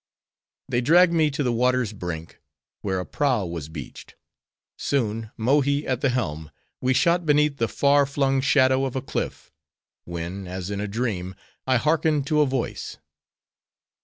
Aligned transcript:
They 0.67 0.81
dragged 0.81 1.13
me 1.13 1.29
to 1.29 1.43
the 1.43 1.51
water's 1.53 1.93
brink, 1.93 2.41
where 2.81 2.99
a 2.99 3.05
prow 3.05 3.45
was 3.45 3.69
beached. 3.69 4.15
Soon— 4.75 5.29
Mohi 5.37 5.85
at 5.85 6.01
the 6.01 6.09
helm—we 6.09 6.91
shot 6.95 7.23
beneath 7.23 7.57
the 7.57 7.67
far 7.67 8.07
flung 8.07 8.41
shadow 8.41 8.85
of 8.85 8.95
a 8.95 9.01
cliff; 9.03 9.51
when, 10.05 10.47
as 10.47 10.71
in 10.71 10.81
a 10.81 10.87
dream, 10.87 11.35
I 11.67 11.77
hearkened 11.77 12.25
to 12.25 12.41
a 12.41 12.47
voice. 12.47 12.97